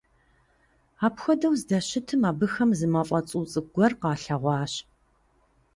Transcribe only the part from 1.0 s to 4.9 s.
Апхуэдэу зыдэщытым, абыхэм зы мафӀэ цӀу цӀыкӀу гуэр къалъэгъуащ.